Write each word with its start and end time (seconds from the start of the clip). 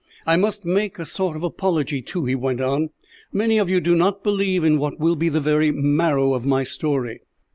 "I 0.25 0.35
must 0.35 0.65
make 0.65 0.97
a 0.97 1.05
sort 1.05 1.35
of 1.35 1.43
apology, 1.43 2.01
too," 2.01 2.25
he 2.25 2.33
went 2.33 2.59
on. 2.59 2.89
"Many 3.31 3.59
of 3.59 3.69
you 3.69 3.79
do 3.79 3.95
not 3.95 4.23
believe 4.23 4.63
in 4.63 4.79
what 4.79 4.99
will 4.99 5.15
be 5.15 5.29
the 5.29 5.39
very 5.39 5.69
marrow 5.69 6.33
of 6.33 6.43
my 6.43 6.63
story." 6.63 7.19